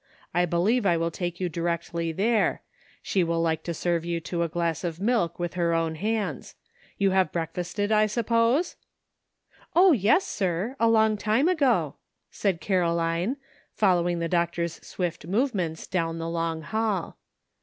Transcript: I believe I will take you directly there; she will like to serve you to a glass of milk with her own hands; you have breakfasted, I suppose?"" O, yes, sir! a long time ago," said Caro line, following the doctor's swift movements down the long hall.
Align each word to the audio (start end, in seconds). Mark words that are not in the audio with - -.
I 0.33 0.45
believe 0.45 0.83
I 0.83 0.97
will 0.97 1.11
take 1.11 1.39
you 1.39 1.47
directly 1.47 2.11
there; 2.11 2.63
she 3.03 3.23
will 3.23 3.39
like 3.39 3.61
to 3.65 3.73
serve 3.75 4.03
you 4.03 4.19
to 4.21 4.41
a 4.41 4.47
glass 4.49 4.83
of 4.83 4.99
milk 4.99 5.37
with 5.37 5.53
her 5.53 5.75
own 5.75 5.93
hands; 5.93 6.55
you 6.97 7.11
have 7.11 7.31
breakfasted, 7.31 7.91
I 7.91 8.07
suppose?"" 8.07 8.77
O, 9.75 9.91
yes, 9.91 10.25
sir! 10.25 10.75
a 10.79 10.87
long 10.89 11.17
time 11.17 11.47
ago," 11.47 11.97
said 12.31 12.59
Caro 12.61 12.95
line, 12.95 13.37
following 13.75 14.17
the 14.17 14.27
doctor's 14.27 14.83
swift 14.83 15.27
movements 15.27 15.85
down 15.85 16.17
the 16.17 16.27
long 16.29 16.63
hall. 16.63 17.19